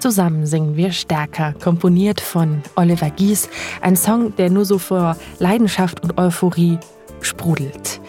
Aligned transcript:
Zusammen 0.00 0.46
singen 0.46 0.76
wir 0.76 0.92
stärker, 0.92 1.52
komponiert 1.62 2.22
von 2.22 2.62
Oliver 2.74 3.10
Gies, 3.10 3.50
ein 3.82 3.96
Song, 3.96 4.34
der 4.36 4.48
nur 4.48 4.64
so 4.64 4.78
vor 4.78 5.14
Leidenschaft 5.38 6.02
und 6.02 6.16
Euphorie 6.16 6.78
sprudelt. 7.20 8.00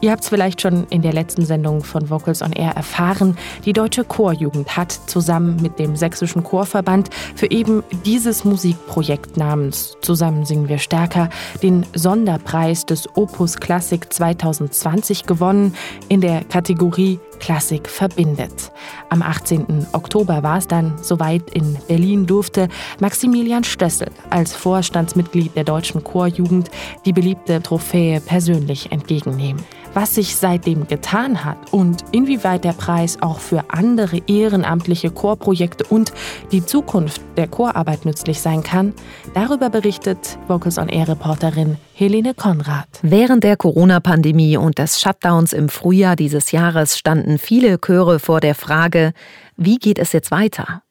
Ihr 0.00 0.10
habt 0.10 0.24
es 0.24 0.28
vielleicht 0.28 0.60
schon 0.60 0.86
in 0.90 1.02
der 1.02 1.12
letzten 1.12 1.46
Sendung 1.46 1.82
von 1.82 2.10
Vocals 2.10 2.42
on 2.42 2.52
Air 2.52 2.72
erfahren. 2.72 3.36
Die 3.64 3.72
Deutsche 3.72 4.04
Chorjugend 4.04 4.76
hat 4.76 4.92
zusammen 4.92 5.56
mit 5.62 5.78
dem 5.78 5.96
Sächsischen 5.96 6.44
Chorverband 6.44 7.10
für 7.34 7.50
eben 7.50 7.82
dieses 8.04 8.44
Musikprojekt 8.44 9.36
namens 9.36 9.96
Zusammen 10.02 10.44
singen 10.44 10.68
wir 10.68 10.78
stärker 10.78 11.30
den 11.62 11.86
Sonderpreis 11.94 12.84
des 12.84 13.08
Opus 13.16 13.56
Klassik 13.56 14.12
2020 14.12 15.24
gewonnen 15.26 15.74
in 16.08 16.20
der 16.20 16.44
Kategorie 16.44 17.18
Klassik 17.38 17.88
verbindet. 17.88 18.72
Am 19.08 19.22
18. 19.22 19.86
Oktober 19.92 20.42
war 20.42 20.58
es 20.58 20.68
dann 20.68 20.94
soweit 21.02 21.50
in 21.50 21.76
Berlin 21.88 22.26
durfte 22.26 22.68
Maximilian 23.00 23.64
Stössel 23.64 24.10
als 24.30 24.54
Vorstandsmitglied 24.54 25.56
der 25.56 25.64
Deutschen 25.64 26.02
Chorjugend 26.02 26.70
die 27.04 27.12
beliebte 27.12 27.62
Trophäe 27.62 28.20
persönlich 28.20 28.92
entgegennehmen 28.92 29.64
was 29.96 30.14
sich 30.14 30.36
seitdem 30.36 30.86
getan 30.86 31.42
hat 31.42 31.56
und 31.72 32.04
inwieweit 32.12 32.64
der 32.64 32.74
Preis 32.74 33.16
auch 33.22 33.40
für 33.40 33.64
andere 33.68 34.20
ehrenamtliche 34.26 35.10
Chorprojekte 35.10 35.84
und 35.84 36.12
die 36.52 36.64
Zukunft 36.64 37.22
der 37.38 37.48
Chorarbeit 37.48 38.04
nützlich 38.04 38.42
sein 38.42 38.62
kann, 38.62 38.92
darüber 39.32 39.70
berichtet 39.70 40.38
Vocals 40.48 40.76
on 40.76 40.90
Air 40.90 41.08
Reporterin 41.08 41.78
Helene 41.94 42.34
Konrad. 42.34 42.86
Während 43.00 43.42
der 43.42 43.56
Corona-Pandemie 43.56 44.58
und 44.58 44.78
des 44.78 45.00
Shutdowns 45.00 45.54
im 45.54 45.70
Frühjahr 45.70 46.14
dieses 46.14 46.52
Jahres 46.52 46.98
standen 46.98 47.38
viele 47.38 47.78
Chöre 47.80 48.18
vor 48.18 48.40
der 48.40 48.54
Frage, 48.54 49.14
wie 49.56 49.78
geht 49.78 49.98
es 49.98 50.12
jetzt 50.12 50.30
weiter? 50.30 50.82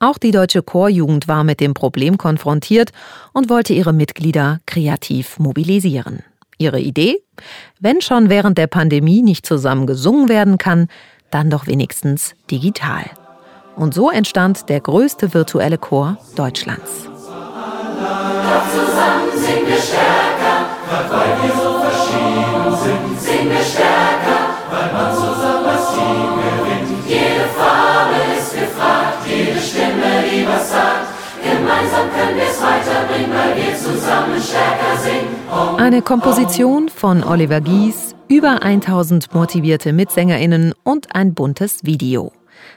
Auch 0.00 0.18
die 0.18 0.32
deutsche 0.32 0.62
Chorjugend 0.62 1.28
war 1.28 1.44
mit 1.44 1.60
dem 1.60 1.72
Problem 1.72 2.18
konfrontiert 2.18 2.90
und 3.32 3.48
wollte 3.48 3.74
ihre 3.74 3.92
Mitglieder 3.92 4.58
kreativ 4.66 5.38
mobilisieren. 5.38 6.24
Ihre 6.60 6.78
Idee? 6.78 7.22
Wenn 7.80 8.02
schon 8.02 8.28
während 8.28 8.58
der 8.58 8.66
Pandemie 8.66 9.22
nicht 9.22 9.46
zusammen 9.46 9.86
gesungen 9.86 10.28
werden 10.28 10.58
kann, 10.58 10.88
dann 11.30 11.48
doch 11.48 11.66
wenigstens 11.66 12.34
digital. 12.50 13.04
Und 13.76 13.94
so 13.94 14.10
entstand 14.10 14.68
der 14.68 14.80
größte 14.80 15.32
virtuelle 15.32 15.78
Chor 15.78 16.18
Deutschlands. 16.36 17.08
Zusammen 18.70 19.32
singen 19.34 19.66
wir 19.66 19.80
stärker, 19.80 20.68
weil 21.08 21.32
wir 21.42 21.54
so 21.54 21.80
verschieden 21.80 22.76
sind. 22.84 23.20
Singen 23.20 23.50
wir 23.50 23.64
stärker, 23.64 24.40
weil 24.70 24.92
man 24.92 25.14
zusammen 25.14 25.64
das 25.64 25.94
Team 25.94 26.28
gewinnt. 26.36 27.08
Jede 27.08 27.46
Farbe 27.56 28.18
ist 28.36 28.52
gefragt, 28.52 29.26
jede 29.26 29.60
Stimme, 29.60 30.24
die 30.30 30.46
was 30.46 30.70
sagt. 30.70 31.08
Gemeinsam 31.42 32.10
können 32.12 32.36
wir 32.36 32.50
es 32.50 32.60
weiterbringen, 32.60 33.32
weil 33.32 33.56
wir 33.56 33.74
zusammen 33.76 34.40
stärker. 34.42 34.79
Eine 35.60 36.02
Komposition 36.02 36.88
von 36.88 37.22
Oliver 37.24 37.60
Gies, 37.60 38.14
über 38.28 38.62
1000 38.62 39.34
motivierte 39.34 39.92
MitsängerInnen 39.92 40.74
und 40.84 41.14
ein 41.14 41.34
buntes 41.34 41.84
Video. 41.84 42.32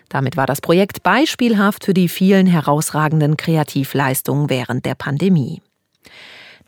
Damit 0.10 0.38
war 0.38 0.48
das 0.48 0.62
Projekt 0.62 1.04
beispielhaft 1.04 1.86
für 1.86 1.94
die 1.94 2.10
vielen 2.10 2.48
herausragenden 2.48 3.38
Kreativleistungen 3.38 4.50
während 4.50 4.86
der 4.86 4.96
Pandemie. 4.96 5.62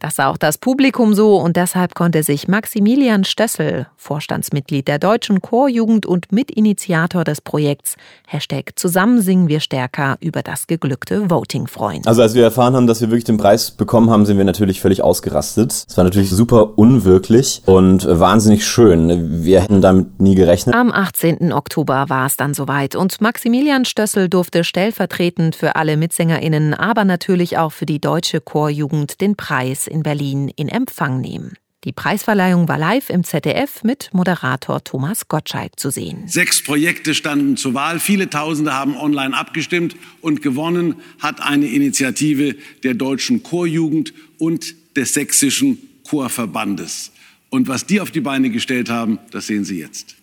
Das 0.06 0.18
sah 0.18 0.30
auch 0.30 0.38
das 0.38 0.60
Publikum 0.60 1.16
so 1.16 1.38
und 1.38 1.56
deshalb 1.56 1.96
konnte 1.96 2.22
sich 2.22 2.48
Maximilian 2.48 3.24
Stössel, 3.24 3.88
Vorstandsmitglied 3.98 4.88
der 4.88 5.00
Deutschen 5.00 5.42
Chorjugend 5.42 6.06
und 6.06 6.32
Mitinitiator 6.32 7.24
des 7.24 7.42
Projekts 7.42 7.96
Hashtag 8.28 8.74
Zusammen 8.76 9.20
singen 9.22 9.48
wir 9.48 9.62
stärker 9.62 10.18
über 10.20 10.44
das 10.44 10.68
geglückte 10.68 11.32
Voting 11.32 11.66
freuen. 11.66 12.06
Also 12.06 12.22
als 12.22 12.36
wir 12.36 12.44
erfahren 12.44 12.76
haben, 12.76 12.86
dass 12.86 13.02
wir 13.02 13.10
wirklich 13.10 13.24
den 13.24 13.38
Preis 13.38 13.72
bekommen 13.72 14.12
haben, 14.12 14.28
sind 14.28 14.38
wir 14.38 14.46
natürlich 14.46 14.80
völlig 14.80 15.02
ausgerastet. 15.02 15.72
Es 15.88 15.98
war 15.98 16.04
natürlich 16.04 16.30
super 16.30 16.78
unwirklich 16.78 17.64
und 17.66 18.08
wahnsinnig 18.08 18.64
schön. 18.68 19.44
Wir 19.44 19.62
hätten 19.62 19.82
damit 19.82 20.22
nie 20.22 20.36
gerechnet. 20.36 20.76
Am 20.76 20.92
18. 20.92 21.52
Oktober 21.52 22.10
war 22.10 22.28
es 22.28 22.38
dann 22.38 22.54
soweit 22.54 22.96
und 22.96 23.22
Maximilian 23.22 23.86
Stössel 23.86 24.30
durfte 24.30 24.64
stellvertretend 24.64 25.56
für 25.56 25.76
alle 25.76 25.98
MitsängerInnen, 25.98 26.76
aber 26.76 27.06
natürlich 27.06 27.58
auch 27.58 27.72
für 27.72 27.88
die 27.88 28.00
Deutsche 28.00 28.40
Chorjugend 28.40 29.20
den 29.20 29.36
Preis 29.36 29.88
in 29.96 30.04
Berlin 30.04 30.50
in 30.50 30.68
Empfang 30.68 31.22
nehmen. 31.22 31.54
Die 31.86 31.92
Preisverleihung 31.92 32.68
war 32.68 32.80
live 32.80 33.10
im 33.12 33.24
ZDF 33.24 33.84
mit 33.84 34.10
Moderator 34.12 34.84
Thomas 34.84 35.28
Gottschalk 35.28 35.80
zu 35.80 35.92
sehen. 35.92 36.28
Sechs 36.28 36.64
Projekte 36.64 37.14
standen 37.14 37.58
zur 37.58 37.76
Wahl. 37.76 38.00
Viele 38.00 38.30
Tausende 38.30 38.74
haben 38.74 38.98
online 38.98 39.38
abgestimmt 39.38 39.96
und 40.22 40.42
gewonnen 40.42 40.96
hat 41.20 41.42
eine 41.42 41.68
Initiative 41.68 42.56
der 42.84 42.96
Deutschen 42.96 43.44
Chorjugend 43.44 44.14
und 44.40 44.76
des 44.98 45.14
Sächsischen 45.14 45.78
Chorverbandes. 46.10 47.12
Und 47.52 47.68
was 47.68 47.86
die 47.86 48.02
auf 48.02 48.10
die 48.10 48.22
Beine 48.22 48.50
gestellt 48.50 48.90
haben, 48.90 49.20
das 49.32 49.48
sehen 49.48 49.64
Sie 49.64 49.80
jetzt. 49.80 50.16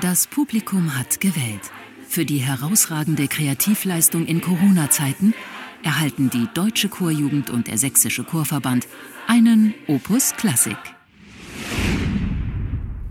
Das 0.00 0.28
Publikum 0.28 0.96
hat 0.96 1.20
gewählt. 1.20 1.72
Für 2.16 2.24
die 2.24 2.38
herausragende 2.38 3.28
Kreativleistung 3.28 4.24
in 4.24 4.40
Corona-Zeiten 4.40 5.34
erhalten 5.82 6.30
die 6.30 6.48
Deutsche 6.54 6.88
Chorjugend 6.88 7.50
und 7.50 7.66
der 7.66 7.76
Sächsische 7.76 8.24
Chorverband 8.24 8.88
einen 9.26 9.74
Opus 9.86 10.32
Klassik. 10.34 10.78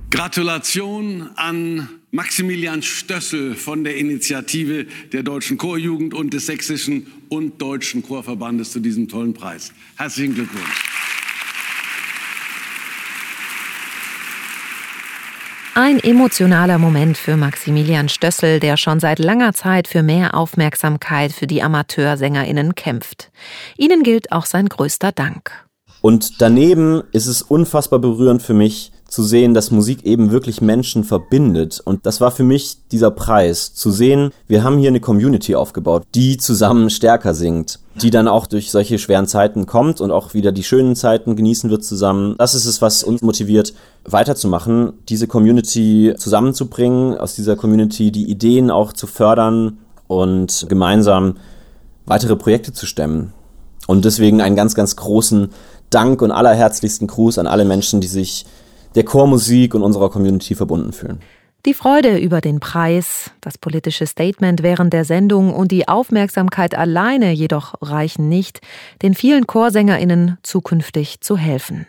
Gratulation 0.09 1.29
an 1.35 1.87
Maximilian 2.09 2.81
Stössel 2.81 3.53
von 3.53 3.83
der 3.83 3.95
Initiative 3.97 4.87
der 5.11 5.21
Deutschen 5.21 5.59
Chorjugend 5.59 6.15
und 6.15 6.33
des 6.33 6.47
Sächsischen 6.47 7.05
und 7.29 7.61
Deutschen 7.61 8.01
Chorverbandes 8.01 8.71
zu 8.71 8.79
diesem 8.79 9.07
tollen 9.07 9.35
Preis. 9.35 9.71
Herzlichen 9.97 10.33
Glückwunsch. 10.33 11.04
Ein 15.77 15.99
emotionaler 15.99 16.77
Moment 16.77 17.17
für 17.17 17.35
Maximilian 17.35 18.07
Stössel, 18.07 18.61
der 18.61 18.77
schon 18.77 19.01
seit 19.01 19.19
langer 19.19 19.51
Zeit 19.51 19.89
für 19.89 20.03
mehr 20.03 20.33
Aufmerksamkeit 20.33 21.33
für 21.33 21.47
die 21.47 21.61
Amateursängerinnen 21.61 22.75
kämpft. 22.75 23.29
Ihnen 23.75 24.01
gilt 24.01 24.31
auch 24.31 24.45
sein 24.45 24.69
größter 24.69 25.11
Dank. 25.11 25.51
Und 25.99 26.41
daneben 26.41 27.03
ist 27.11 27.25
es 27.25 27.41
unfassbar 27.41 27.99
berührend 27.99 28.41
für 28.41 28.53
mich, 28.53 28.93
zu 29.15 29.23
sehen, 29.23 29.53
dass 29.53 29.71
Musik 29.71 30.03
eben 30.03 30.31
wirklich 30.31 30.59
Menschen 30.59 31.05
verbindet. 31.05 31.81
Und 31.85 32.05
das 32.05 32.19
war 32.19 32.31
für 32.31 32.43
mich 32.43 32.79
dieser 32.91 33.11
Preis, 33.11 33.73
zu 33.73 33.89
sehen, 33.89 34.31
wir 34.45 34.61
haben 34.61 34.77
hier 34.77 34.89
eine 34.89 34.99
Community 34.99 35.55
aufgebaut, 35.55 36.03
die 36.13 36.35
zusammen 36.35 36.89
stärker 36.89 37.33
singt, 37.33 37.79
die 38.01 38.09
dann 38.09 38.27
auch 38.27 38.45
durch 38.45 38.71
solche 38.71 38.99
schweren 38.99 39.25
Zeiten 39.25 39.67
kommt 39.67 40.01
und 40.01 40.11
auch 40.11 40.33
wieder 40.33 40.51
die 40.51 40.65
schönen 40.65 40.97
Zeiten 40.97 41.37
genießen 41.37 41.69
wird 41.69 41.85
zusammen. 41.85 42.35
Das 42.37 42.55
ist 42.55 42.65
es, 42.65 42.81
was 42.81 43.05
uns 43.05 43.21
motiviert, 43.21 43.73
weiterzumachen, 44.03 44.91
diese 45.07 45.27
Community 45.27 46.13
zusammenzubringen, 46.17 47.17
aus 47.17 47.35
dieser 47.35 47.55
Community 47.55 48.11
die 48.11 48.29
Ideen 48.29 48.69
auch 48.69 48.91
zu 48.91 49.07
fördern 49.07 49.77
und 50.07 50.65
gemeinsam 50.67 51.37
weitere 52.05 52.35
Projekte 52.35 52.73
zu 52.73 52.85
stemmen. 52.85 53.31
Und 53.87 54.03
deswegen 54.03 54.41
einen 54.41 54.57
ganz, 54.57 54.75
ganz 54.75 54.97
großen 54.97 55.51
Dank 55.89 56.21
und 56.21 56.31
allerherzlichsten 56.31 57.07
Gruß 57.07 57.37
an 57.37 57.47
alle 57.47 57.63
Menschen, 57.63 58.01
die 58.01 58.07
sich 58.07 58.45
der 58.95 59.03
Chormusik 59.03 59.75
und 59.75 59.83
unserer 59.83 60.09
Community 60.09 60.55
verbunden 60.55 60.93
fühlen. 60.93 61.19
Die 61.65 61.73
Freude 61.73 62.19
über 62.19 62.41
den 62.41 62.59
Preis, 62.59 63.31
das 63.41 63.57
politische 63.57 64.05
Statement 64.05 64.61
während 64.61 64.93
der 64.93 65.03
Sendung 65.03 65.51
und 65.51 65.71
die 65.71 65.87
Aufmerksamkeit 65.87 66.75
alleine 66.75 67.31
jedoch 67.31 67.73
reichen 67.81 68.29
nicht, 68.29 68.61
den 69.01 69.15
vielen 69.15 69.47
Chorsängerinnen 69.47 70.37
zukünftig 70.43 71.21
zu 71.21 71.37
helfen. 71.37 71.87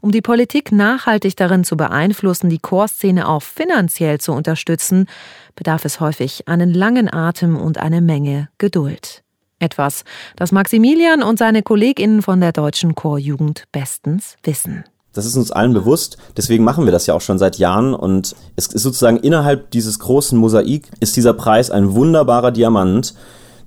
Um 0.00 0.10
die 0.10 0.20
Politik 0.20 0.72
nachhaltig 0.72 1.36
darin 1.36 1.62
zu 1.62 1.76
beeinflussen, 1.76 2.50
die 2.50 2.58
Chorszene 2.58 3.28
auch 3.28 3.42
finanziell 3.42 4.18
zu 4.20 4.32
unterstützen, 4.32 5.06
bedarf 5.54 5.84
es 5.84 6.00
häufig 6.00 6.48
einen 6.48 6.74
langen 6.74 7.12
Atem 7.12 7.56
und 7.56 7.78
eine 7.78 8.00
Menge 8.00 8.48
Geduld. 8.58 9.22
Etwas, 9.60 10.04
das 10.34 10.50
Maximilian 10.50 11.22
und 11.22 11.38
seine 11.38 11.62
Kolleginnen 11.62 12.20
von 12.20 12.40
der 12.40 12.52
Deutschen 12.52 12.96
Chorjugend 12.96 13.64
bestens 13.70 14.36
wissen. 14.42 14.84
Das 15.14 15.26
ist 15.26 15.36
uns 15.36 15.50
allen 15.50 15.72
bewusst. 15.72 16.18
Deswegen 16.36 16.64
machen 16.64 16.84
wir 16.84 16.92
das 16.92 17.06
ja 17.06 17.14
auch 17.14 17.20
schon 17.20 17.38
seit 17.38 17.58
Jahren. 17.58 17.94
Und 17.94 18.34
es 18.56 18.66
ist 18.66 18.82
sozusagen 18.82 19.16
innerhalb 19.16 19.70
dieses 19.70 19.98
großen 19.98 20.38
Mosaik 20.38 20.90
ist 21.00 21.16
dieser 21.16 21.32
Preis 21.32 21.70
ein 21.70 21.94
wunderbarer 21.94 22.50
Diamant, 22.50 23.14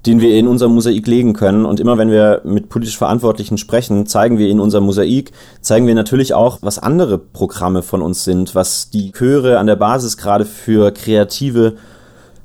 den 0.05 0.21
wir 0.21 0.35
in 0.37 0.47
unser 0.47 0.67
Mosaik 0.67 1.07
legen 1.07 1.33
können. 1.33 1.65
Und 1.65 1.79
immer 1.79 1.97
wenn 1.97 2.11
wir 2.11 2.41
mit 2.43 2.69
politisch 2.69 2.97
Verantwortlichen 2.97 3.57
sprechen, 3.57 4.05
zeigen 4.05 4.37
wir 4.37 4.49
in 4.49 4.59
unser 4.59 4.81
Mosaik, 4.81 5.31
zeigen 5.61 5.87
wir 5.87 5.95
natürlich 5.95 6.33
auch, 6.33 6.59
was 6.61 6.79
andere 6.79 7.17
Programme 7.17 7.81
von 7.81 8.01
uns 8.01 8.23
sind, 8.23 8.53
was 8.53 8.89
die 8.89 9.11
Chöre 9.11 9.57
an 9.57 9.67
der 9.67 9.75
Basis 9.75 10.17
gerade 10.17 10.45
für 10.45 10.91
kreative 10.91 11.75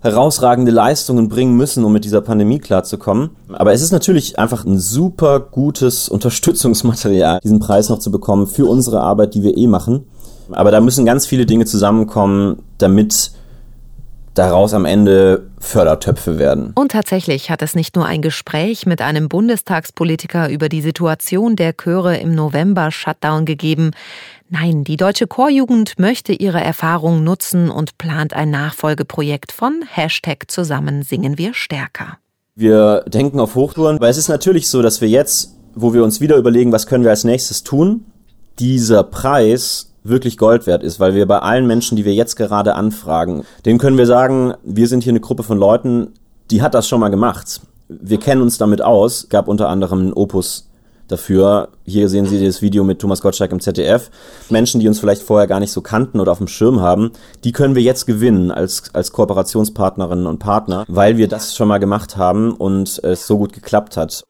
herausragende 0.02 0.72
Leistungen 0.72 1.28
bringen 1.28 1.56
müssen, 1.56 1.84
um 1.84 1.92
mit 1.92 2.04
dieser 2.04 2.20
Pandemie 2.20 2.58
klarzukommen. 2.58 3.30
Aber 3.52 3.72
es 3.72 3.82
ist 3.82 3.92
natürlich 3.92 4.38
einfach 4.38 4.64
ein 4.64 4.78
super 4.78 5.40
gutes 5.40 6.08
Unterstützungsmaterial, 6.10 7.40
diesen 7.42 7.60
Preis 7.60 7.88
noch 7.88 7.98
zu 7.98 8.10
bekommen 8.10 8.46
für 8.46 8.66
unsere 8.66 9.00
Arbeit, 9.00 9.34
die 9.34 9.42
wir 9.42 9.56
eh 9.56 9.66
machen. 9.66 10.04
Aber 10.50 10.70
da 10.70 10.80
müssen 10.80 11.06
ganz 11.06 11.24
viele 11.24 11.46
Dinge 11.46 11.64
zusammenkommen, 11.64 12.58
damit 12.78 13.32
daraus 14.34 14.74
am 14.74 14.84
Ende 14.84 15.50
Fördertöpfe 15.58 16.38
werden. 16.38 16.72
Und 16.74 16.92
tatsächlich 16.92 17.50
hat 17.50 17.62
es 17.62 17.74
nicht 17.74 17.96
nur 17.96 18.06
ein 18.06 18.22
Gespräch 18.22 18.86
mit 18.86 19.00
einem 19.00 19.28
Bundestagspolitiker 19.28 20.48
über 20.48 20.68
die 20.68 20.80
Situation 20.80 21.56
der 21.56 21.74
Chöre 21.74 22.16
im 22.16 22.34
November-Shutdown 22.34 23.44
gegeben. 23.44 23.92
Nein, 24.48 24.84
die 24.84 24.96
deutsche 24.96 25.26
Chorjugend 25.26 25.98
möchte 25.98 26.32
ihre 26.32 26.60
Erfahrung 26.60 27.24
nutzen 27.24 27.70
und 27.70 27.98
plant 27.98 28.34
ein 28.34 28.50
Nachfolgeprojekt 28.50 29.52
von 29.52 29.82
Hashtag 29.88 30.50
Zusammen 30.50 31.02
singen 31.02 31.38
wir 31.38 31.54
stärker. 31.54 32.18
Wir 32.54 33.04
denken 33.06 33.40
auf 33.40 33.54
Hochtouren, 33.54 33.98
weil 34.00 34.10
es 34.10 34.18
ist 34.18 34.28
natürlich 34.28 34.68
so, 34.68 34.82
dass 34.82 35.00
wir 35.00 35.08
jetzt, 35.08 35.56
wo 35.74 35.94
wir 35.94 36.04
uns 36.04 36.20
wieder 36.20 36.36
überlegen, 36.36 36.72
was 36.72 36.86
können 36.86 37.04
wir 37.04 37.10
als 37.10 37.24
nächstes 37.24 37.62
tun, 37.62 38.04
dieser 38.58 39.02
Preis 39.04 39.91
wirklich 40.04 40.38
Gold 40.38 40.66
wert 40.66 40.82
ist, 40.82 41.00
weil 41.00 41.14
wir 41.14 41.26
bei 41.26 41.38
allen 41.38 41.66
Menschen, 41.66 41.96
die 41.96 42.04
wir 42.04 42.14
jetzt 42.14 42.36
gerade 42.36 42.74
anfragen, 42.74 43.44
denen 43.64 43.78
können 43.78 43.98
wir 43.98 44.06
sagen, 44.06 44.54
wir 44.62 44.88
sind 44.88 45.04
hier 45.04 45.12
eine 45.12 45.20
Gruppe 45.20 45.42
von 45.42 45.58
Leuten, 45.58 46.12
die 46.50 46.62
hat 46.62 46.74
das 46.74 46.88
schon 46.88 47.00
mal 47.00 47.08
gemacht. 47.08 47.60
Wir 47.88 48.18
kennen 48.18 48.42
uns 48.42 48.58
damit 48.58 48.82
aus, 48.82 49.28
gab 49.28 49.48
unter 49.48 49.68
anderem 49.68 50.00
einen 50.00 50.12
Opus 50.12 50.68
dafür. 51.08 51.68
Hier 51.84 52.08
sehen 52.08 52.26
Sie 52.26 52.44
das 52.44 52.62
Video 52.62 52.84
mit 52.84 52.98
Thomas 52.98 53.20
Gottschalk 53.20 53.52
im 53.52 53.60
ZDF. 53.60 54.10
Menschen, 54.50 54.80
die 54.80 54.88
uns 54.88 54.98
vielleicht 54.98 55.22
vorher 55.22 55.46
gar 55.46 55.60
nicht 55.60 55.72
so 55.72 55.82
kannten 55.82 56.20
oder 56.20 56.32
auf 56.32 56.38
dem 56.38 56.48
Schirm 56.48 56.80
haben, 56.80 57.12
die 57.44 57.52
können 57.52 57.74
wir 57.74 57.82
jetzt 57.82 58.06
gewinnen 58.06 58.50
als, 58.50 58.94
als 58.94 59.12
Kooperationspartnerinnen 59.12 60.26
und 60.26 60.38
Partner, 60.38 60.84
weil 60.88 61.18
wir 61.18 61.28
das 61.28 61.54
schon 61.54 61.68
mal 61.68 61.78
gemacht 61.78 62.16
haben 62.16 62.52
und 62.52 62.98
es 63.04 63.26
so 63.26 63.38
gut 63.38 63.52
geklappt 63.52 63.96
hat. 63.96 64.24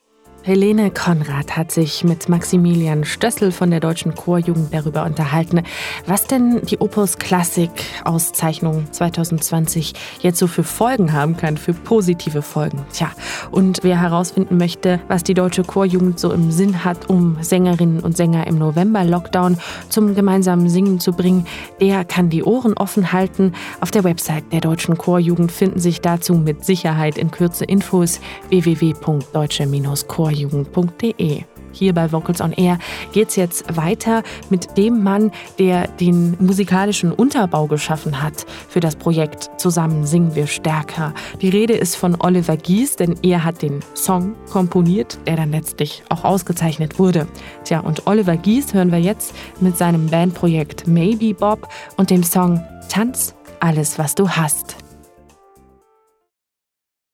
Helene 0.44 0.90
Konrad 0.90 1.56
hat 1.56 1.70
sich 1.70 2.02
mit 2.02 2.28
Maximilian 2.28 3.04
Stössel 3.04 3.52
von 3.52 3.70
der 3.70 3.78
Deutschen 3.78 4.16
Chorjugend 4.16 4.74
darüber 4.74 5.04
unterhalten, 5.04 5.62
was 6.06 6.26
denn 6.26 6.62
die 6.62 6.80
Opus 6.80 7.18
Klassik 7.18 7.70
Auszeichnung 8.04 8.90
2020 8.90 9.92
jetzt 10.20 10.40
so 10.40 10.48
für 10.48 10.64
Folgen 10.64 11.12
haben 11.12 11.36
kann, 11.36 11.56
für 11.56 11.72
positive 11.72 12.42
Folgen. 12.42 12.84
Tja, 12.92 13.12
und 13.52 13.84
wer 13.84 14.00
herausfinden 14.00 14.56
möchte, 14.56 14.98
was 15.06 15.22
die 15.22 15.34
Deutsche 15.34 15.62
Chorjugend 15.62 16.18
so 16.18 16.32
im 16.32 16.50
Sinn 16.50 16.84
hat, 16.84 17.08
um 17.08 17.38
Sängerinnen 17.40 18.00
und 18.00 18.16
Sänger 18.16 18.48
im 18.48 18.58
November-Lockdown 18.58 19.58
zum 19.90 20.16
gemeinsamen 20.16 20.68
Singen 20.68 20.98
zu 20.98 21.12
bringen, 21.12 21.46
der 21.80 22.04
kann 22.04 22.30
die 22.30 22.42
Ohren 22.42 22.74
offen 22.74 23.12
halten. 23.12 23.52
Auf 23.80 23.92
der 23.92 24.02
Website 24.02 24.52
der 24.52 24.60
Deutschen 24.60 24.98
Chorjugend 24.98 25.52
finden 25.52 25.78
sich 25.78 26.00
dazu 26.00 26.34
mit 26.34 26.64
Sicherheit 26.64 27.16
in 27.16 27.30
Kürze 27.30 27.64
Infos 27.64 28.18
www.deutsche-chor 28.48 30.31
chorjugend.de. 30.32 31.44
Hier 31.74 31.94
bei 31.94 32.12
Vocals 32.12 32.42
on 32.42 32.52
Air 32.52 32.78
geht 33.12 33.30
es 33.30 33.36
jetzt 33.36 33.76
weiter 33.76 34.22
mit 34.50 34.76
dem 34.76 35.02
Mann, 35.02 35.30
der 35.58 35.88
den 35.88 36.36
musikalischen 36.38 37.12
Unterbau 37.12 37.66
geschaffen 37.66 38.22
hat 38.22 38.44
für 38.68 38.80
das 38.80 38.96
Projekt 38.96 39.50
Zusammen 39.58 40.04
singen 40.04 40.34
wir 40.34 40.46
stärker. 40.46 41.14
Die 41.40 41.48
Rede 41.48 41.72
ist 41.72 41.96
von 41.96 42.20
Oliver 42.20 42.58
Gies, 42.58 42.96
denn 42.96 43.14
er 43.22 43.44
hat 43.44 43.62
den 43.62 43.80
Song 43.94 44.34
komponiert, 44.50 45.18
der 45.26 45.36
dann 45.36 45.50
letztlich 45.50 46.02
auch 46.10 46.24
ausgezeichnet 46.24 46.98
wurde. 46.98 47.26
Tja, 47.64 47.80
und 47.80 48.06
Oliver 48.06 48.36
Gies 48.36 48.74
hören 48.74 48.92
wir 48.92 49.00
jetzt 49.00 49.34
mit 49.60 49.78
seinem 49.78 50.08
Bandprojekt 50.08 50.86
Maybe 50.86 51.32
Bob 51.32 51.68
und 51.96 52.10
dem 52.10 52.22
Song 52.22 52.62
Tanz 52.90 53.34
alles, 53.60 53.98
was 53.98 54.14
du 54.14 54.28
hast. 54.28 54.81